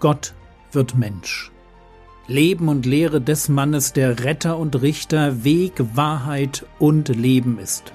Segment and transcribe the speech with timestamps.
[0.00, 0.34] Gott
[0.70, 1.50] wird Mensch.
[2.28, 7.92] Leben und Lehre des Mannes, der Retter und Richter, Weg, Wahrheit und Leben ist.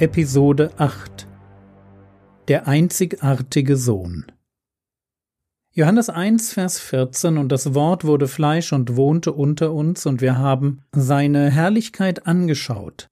[0.00, 1.28] Episode 8
[2.48, 4.26] Der einzigartige Sohn
[5.74, 10.38] Johannes 1, Vers 14 Und das Wort wurde Fleisch und wohnte unter uns, und wir
[10.38, 13.08] haben seine Herrlichkeit angeschaut.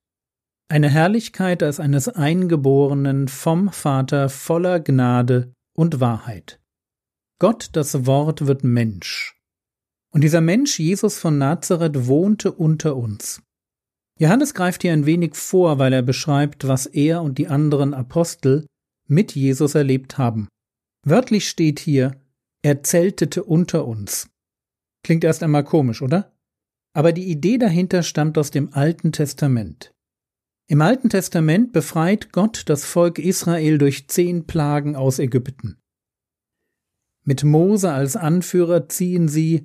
[0.68, 6.58] Eine Herrlichkeit als eines Eingeborenen vom Vater voller Gnade und Wahrheit.
[7.38, 9.36] Gott, das Wort, wird Mensch.
[10.12, 13.42] Und dieser Mensch, Jesus von Nazareth, wohnte unter uns.
[14.18, 18.66] Johannes greift hier ein wenig vor, weil er beschreibt, was er und die anderen Apostel
[19.06, 20.48] mit Jesus erlebt haben.
[21.04, 22.18] Wörtlich steht hier,
[22.66, 24.28] er zeltete unter uns.
[25.04, 26.34] Klingt erst einmal komisch, oder?
[26.96, 29.94] Aber die Idee dahinter stammt aus dem Alten Testament.
[30.68, 35.78] Im Alten Testament befreit Gott das Volk Israel durch zehn Plagen aus Ägypten.
[37.24, 39.62] Mit Mose als Anführer ziehen sie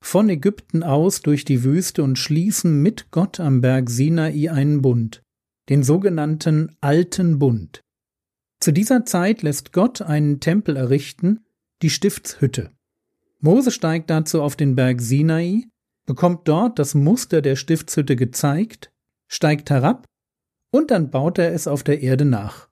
[0.00, 5.20] von Ägypten aus durch die Wüste und schließen mit Gott am Berg Sinai einen Bund,
[5.68, 7.80] den sogenannten Alten Bund.
[8.60, 11.40] Zu dieser Zeit lässt Gott einen Tempel errichten,
[11.82, 12.70] die Stiftshütte.
[13.40, 15.64] Mose steigt dazu auf den Berg Sinai,
[16.06, 18.92] bekommt dort das Muster der Stiftshütte gezeigt,
[19.28, 20.06] steigt herab
[20.70, 22.68] und dann baut er es auf der Erde nach.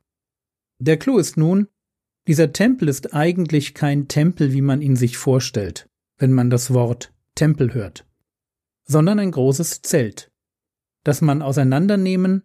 [0.78, 1.69] Der Clou ist nun,
[2.27, 7.12] dieser Tempel ist eigentlich kein Tempel, wie man ihn sich vorstellt, wenn man das Wort
[7.34, 8.06] Tempel hört,
[8.84, 10.31] sondern ein großes Zelt,
[11.05, 12.43] das man auseinandernehmen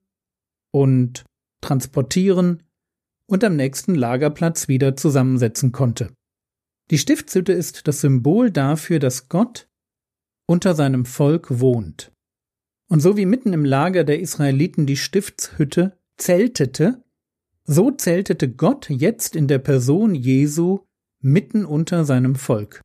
[0.71, 1.25] und
[1.61, 2.63] transportieren
[3.25, 6.13] und am nächsten Lagerplatz wieder zusammensetzen konnte.
[6.91, 9.69] Die Stiftshütte ist das Symbol dafür, dass Gott
[10.47, 12.11] unter seinem Volk wohnt.
[12.89, 17.03] Und so wie mitten im Lager der Israeliten die Stiftshütte zeltete,
[17.65, 20.85] so zeltete Gott jetzt in der Person Jesu
[21.21, 22.81] mitten unter seinem Volk.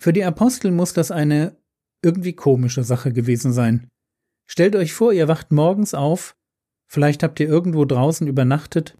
[0.00, 1.56] Für die Apostel muss das eine
[2.02, 3.88] irgendwie komische Sache gewesen sein.
[4.50, 6.34] Stellt euch vor, ihr wacht morgens auf,
[6.90, 8.96] vielleicht habt ihr irgendwo draußen übernachtet,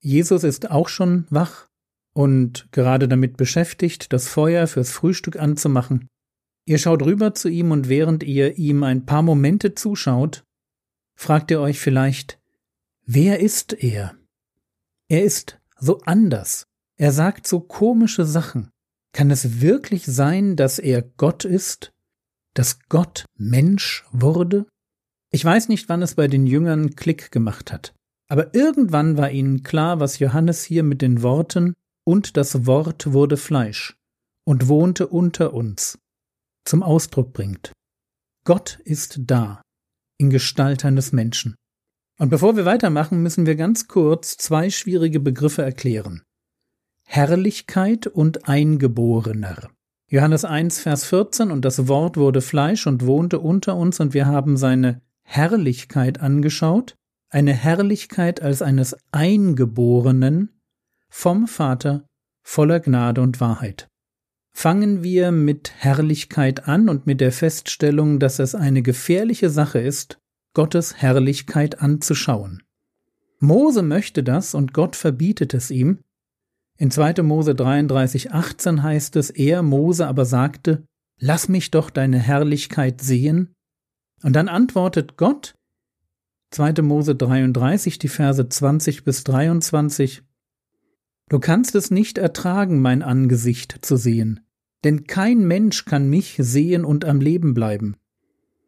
[0.00, 1.67] Jesus ist auch schon wach
[2.18, 6.08] und gerade damit beschäftigt, das Feuer fürs Frühstück anzumachen.
[6.66, 10.42] Ihr schaut rüber zu ihm und während ihr ihm ein paar Momente zuschaut,
[11.14, 12.40] fragt ihr euch vielleicht,
[13.06, 14.16] wer ist er?
[15.06, 16.66] Er ist so anders.
[16.96, 18.70] Er sagt so komische Sachen.
[19.12, 21.92] Kann es wirklich sein, dass er Gott ist?
[22.52, 24.66] Dass Gott Mensch wurde?
[25.30, 27.94] Ich weiß nicht, wann es bei den Jüngern Klick gemacht hat,
[28.26, 31.74] aber irgendwann war ihnen klar, was Johannes hier mit den Worten
[32.08, 33.94] und das Wort wurde Fleisch
[34.46, 35.98] und wohnte unter uns
[36.64, 37.72] zum Ausdruck bringt.
[38.46, 39.60] Gott ist da,
[40.16, 41.54] in Gestalt eines Menschen.
[42.18, 46.22] Und bevor wir weitermachen, müssen wir ganz kurz zwei schwierige Begriffe erklären.
[47.04, 49.68] Herrlichkeit und Eingeborener.
[50.08, 54.24] Johannes 1, Vers 14 und das Wort wurde Fleisch und wohnte unter uns und wir
[54.24, 56.94] haben seine Herrlichkeit angeschaut,
[57.28, 60.57] eine Herrlichkeit als eines Eingeborenen
[61.10, 62.06] vom Vater
[62.42, 63.88] voller Gnade und Wahrheit.
[64.52, 70.18] Fangen wir mit Herrlichkeit an und mit der Feststellung, dass es eine gefährliche Sache ist,
[70.54, 72.62] Gottes Herrlichkeit anzuschauen.
[73.38, 76.00] Mose möchte das und Gott verbietet es ihm,
[76.80, 77.22] in 2.
[77.22, 80.84] Mose 33, 18 heißt es, er, Mose, aber sagte,
[81.20, 83.54] Lass mich doch deine Herrlichkeit sehen.
[84.22, 85.54] Und dann antwortet Gott,
[86.50, 86.82] 2.
[86.82, 90.22] Mose 33, die Verse 20 bis 23,
[91.28, 94.40] Du kannst es nicht ertragen, mein Angesicht zu sehen,
[94.84, 97.96] denn kein Mensch kann mich sehen und am Leben bleiben.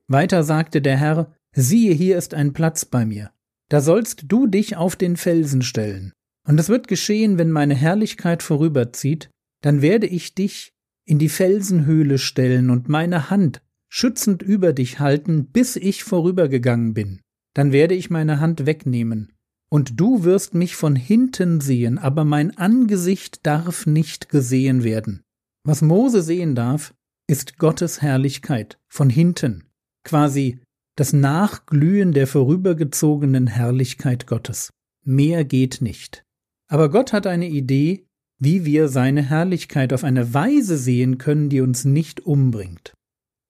[0.08, 3.30] Weiter sagte der Herr, siehe, hier ist ein Platz bei mir,
[3.68, 6.12] da sollst du dich auf den Felsen stellen.
[6.46, 9.30] Und es wird geschehen, wenn meine Herrlichkeit vorüberzieht,
[9.62, 10.72] dann werde ich dich
[11.04, 17.20] in die Felsenhöhle stellen und meine Hand schützend über dich halten, bis ich vorübergegangen bin.
[17.54, 19.32] Dann werde ich meine Hand wegnehmen.
[19.72, 25.22] Und du wirst mich von hinten sehen, aber mein Angesicht darf nicht gesehen werden.
[25.64, 26.92] Was Mose sehen darf,
[27.28, 29.64] ist Gottes Herrlichkeit von hinten,
[30.04, 30.58] quasi
[30.96, 34.70] das Nachglühen der vorübergezogenen Herrlichkeit Gottes.
[35.04, 36.24] Mehr geht nicht.
[36.68, 38.04] Aber Gott hat eine Idee,
[38.40, 42.92] wie wir seine Herrlichkeit auf eine Weise sehen können, die uns nicht umbringt.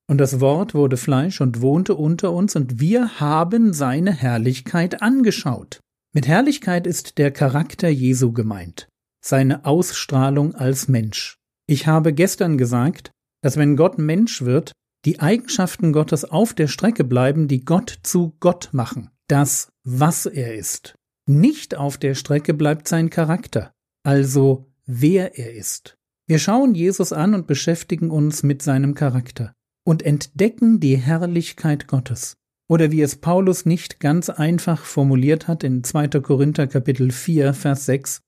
[0.08, 5.80] Und das Wort wurde Fleisch und wohnte unter uns, und wir haben seine Herrlichkeit angeschaut.
[6.12, 8.88] Mit Herrlichkeit ist der Charakter Jesu gemeint,
[9.24, 11.38] seine Ausstrahlung als Mensch.
[11.68, 13.12] Ich habe gestern gesagt,
[13.42, 14.72] dass wenn Gott Mensch wird,
[15.04, 20.56] die Eigenschaften Gottes auf der Strecke bleiben, die Gott zu Gott machen, das, was er
[20.56, 20.96] ist.
[21.28, 23.72] Nicht auf der Strecke bleibt sein Charakter,
[24.02, 25.96] also wer er ist.
[26.26, 29.52] Wir schauen Jesus an und beschäftigen uns mit seinem Charakter
[29.84, 32.36] und entdecken die Herrlichkeit Gottes.
[32.70, 36.20] Oder wie es Paulus nicht ganz einfach formuliert hat in 2.
[36.20, 38.20] Korinther Kapitel 4, Vers 6,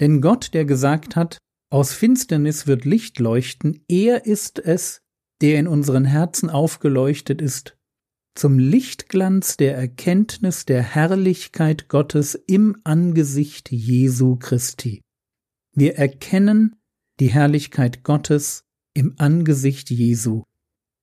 [0.00, 1.38] denn Gott, der gesagt hat,
[1.72, 5.00] aus Finsternis wird Licht leuchten, er ist es,
[5.40, 7.76] der in unseren Herzen aufgeleuchtet ist,
[8.36, 15.02] zum Lichtglanz der Erkenntnis der Herrlichkeit Gottes im Angesicht Jesu Christi.
[15.74, 16.76] Wir erkennen
[17.18, 18.62] die Herrlichkeit Gottes
[18.94, 20.44] im Angesicht Jesu.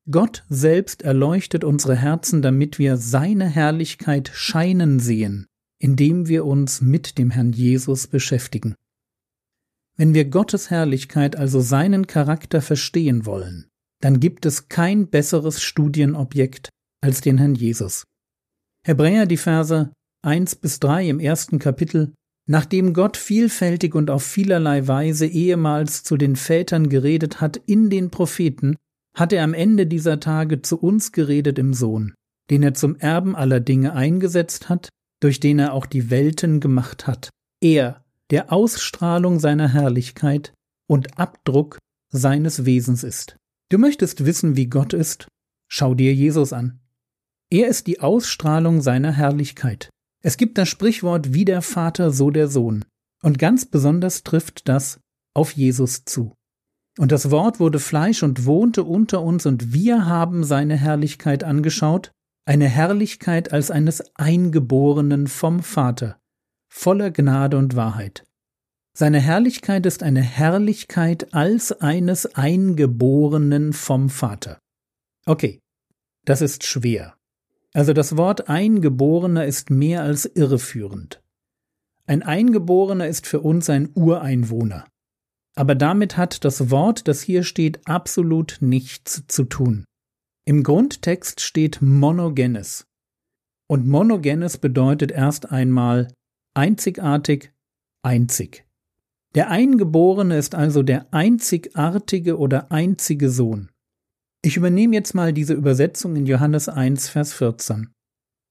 [0.09, 5.48] Gott selbst erleuchtet unsere Herzen, damit wir seine Herrlichkeit scheinen sehen,
[5.80, 8.75] indem wir uns mit dem Herrn Jesus beschäftigen.
[9.98, 13.68] Wenn wir Gottes Herrlichkeit, also seinen Charakter verstehen wollen,
[14.01, 16.69] dann gibt es kein besseres Studienobjekt
[17.01, 18.04] als den Herrn Jesus.
[18.86, 19.92] Hebräer die Verse
[20.24, 22.13] 1 bis 3 im ersten Kapitel
[22.50, 28.09] Nachdem Gott vielfältig und auf vielerlei Weise ehemals zu den Vätern geredet hat in den
[28.09, 28.77] Propheten,
[29.18, 32.14] hat er am Ende dieser Tage zu uns geredet im Sohn,
[32.52, 37.08] den er zum Erben aller Dinge eingesetzt hat, durch den er auch die Welten gemacht
[37.08, 37.30] hat.
[37.60, 40.54] Er, der Ausstrahlung seiner Herrlichkeit
[40.88, 41.80] und Abdruck
[42.12, 43.38] seines Wesens ist.
[43.69, 45.28] Du möchtest wissen, wie Gott ist?
[45.68, 46.80] Schau dir Jesus an.
[47.50, 49.90] Er ist die Ausstrahlung seiner Herrlichkeit.
[50.22, 52.86] Es gibt das Sprichwort wie der Vater, so der Sohn.
[53.24, 55.00] Und ganz besonders trifft das
[55.34, 56.34] auf Jesus zu.
[56.98, 62.12] Und das Wort wurde Fleisch und wohnte unter uns, und wir haben seine Herrlichkeit angeschaut,
[62.46, 66.18] eine Herrlichkeit als eines Eingeborenen vom Vater,
[66.70, 68.24] voller Gnade und Wahrheit.
[68.98, 74.60] Seine Herrlichkeit ist eine Herrlichkeit als eines Eingeborenen vom Vater.
[75.28, 75.60] Okay,
[76.26, 77.14] das ist schwer.
[77.74, 81.22] Also das Wort Eingeborener ist mehr als irreführend.
[82.08, 84.86] Ein Eingeborener ist für uns ein Ureinwohner.
[85.57, 89.86] Aber damit hat das Wort, das hier steht, absolut nichts zu tun.
[90.45, 92.86] Im Grundtext steht monogenes.
[93.68, 96.09] Und monogenes bedeutet erst einmal
[96.54, 97.51] einzigartig,
[98.04, 98.65] einzig.
[99.33, 103.69] Der Eingeborene ist also der einzigartige oder einzige Sohn.
[104.44, 107.89] Ich übernehme jetzt mal diese Übersetzung in Johannes 1, Vers 14.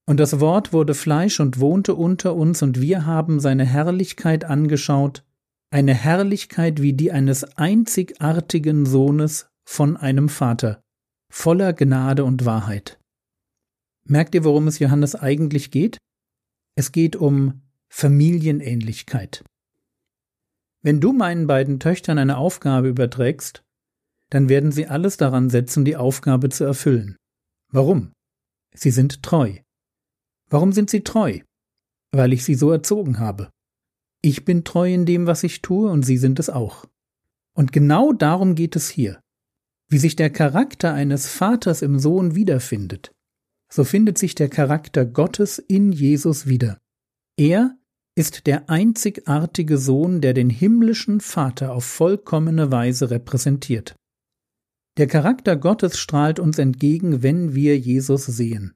[0.08, 5.24] Und das Wort wurde Fleisch und wohnte unter uns, und wir haben seine Herrlichkeit angeschaut,
[5.70, 10.82] eine Herrlichkeit wie die eines einzigartigen Sohnes von einem Vater,
[11.30, 12.98] voller Gnade und Wahrheit.
[14.04, 15.98] Merkt ihr, worum es Johannes eigentlich geht?
[16.76, 19.44] Es geht um Familienähnlichkeit.
[20.82, 23.64] Wenn du meinen beiden Töchtern eine Aufgabe überträgst,
[24.30, 27.16] dann werden sie alles daran setzen, die Aufgabe zu erfüllen.
[27.72, 28.12] Warum?
[28.74, 29.56] Sie sind treu.
[30.48, 31.40] Warum sind sie treu?
[32.12, 33.50] Weil ich sie so erzogen habe.
[34.22, 36.86] Ich bin treu in dem, was ich tue, und Sie sind es auch.
[37.54, 39.20] Und genau darum geht es hier.
[39.88, 43.12] Wie sich der Charakter eines Vaters im Sohn wiederfindet,
[43.72, 46.78] so findet sich der Charakter Gottes in Jesus wieder.
[47.36, 47.76] Er
[48.16, 53.94] ist der einzigartige Sohn, der den himmlischen Vater auf vollkommene Weise repräsentiert.
[54.96, 58.72] Der Charakter Gottes strahlt uns entgegen, wenn wir Jesus sehen.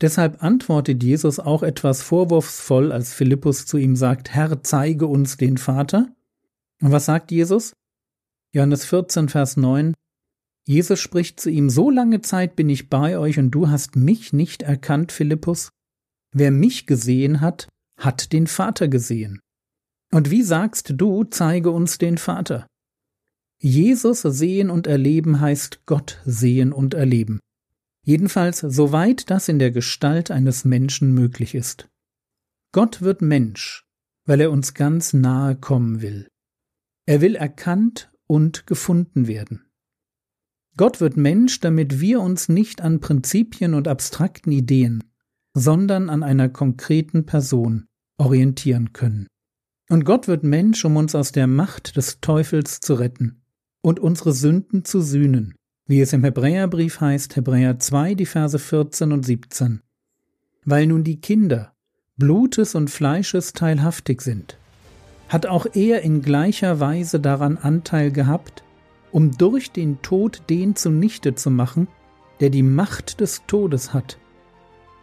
[0.00, 5.58] Deshalb antwortet Jesus auch etwas vorwurfsvoll, als Philippus zu ihm sagt, Herr, zeige uns den
[5.58, 6.14] Vater.
[6.80, 7.74] Und was sagt Jesus?
[8.52, 9.94] Johannes 14, Vers 9.
[10.66, 14.32] Jesus spricht zu ihm, so lange Zeit bin ich bei euch und du hast mich
[14.32, 15.70] nicht erkannt, Philippus.
[16.32, 19.40] Wer mich gesehen hat, hat den Vater gesehen.
[20.12, 22.66] Und wie sagst du, zeige uns den Vater?
[23.60, 27.40] Jesus sehen und erleben heißt Gott sehen und erleben.
[28.02, 31.88] Jedenfalls soweit das in der Gestalt eines Menschen möglich ist.
[32.72, 33.84] Gott wird Mensch,
[34.26, 36.28] weil er uns ganz nahe kommen will.
[37.06, 39.66] Er will erkannt und gefunden werden.
[40.76, 45.02] Gott wird Mensch, damit wir uns nicht an Prinzipien und abstrakten Ideen,
[45.52, 47.86] sondern an einer konkreten Person
[48.18, 49.26] orientieren können.
[49.90, 53.42] Und Gott wird Mensch, um uns aus der Macht des Teufels zu retten
[53.82, 55.56] und unsere Sünden zu sühnen
[55.90, 59.80] wie es im Hebräerbrief heißt, Hebräer 2, die Verse 14 und 17.
[60.64, 61.72] Weil nun die Kinder
[62.16, 64.56] Blutes und Fleisches teilhaftig sind,
[65.28, 68.62] hat auch er in gleicher Weise daran Anteil gehabt,
[69.10, 71.88] um durch den Tod den zunichte zu machen,
[72.38, 74.16] der die Macht des Todes hat.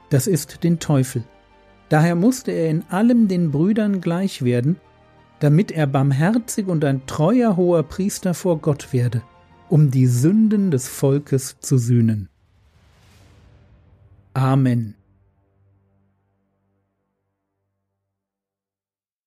[0.10, 1.26] Das ist den Teufel.
[1.90, 4.78] Daher musste er in allem den Brüdern gleich werden,
[5.42, 9.22] damit er barmherzig und ein treuer hoher Priester vor Gott werde
[9.70, 12.30] um die Sünden des Volkes zu sühnen.
[14.34, 14.96] Amen.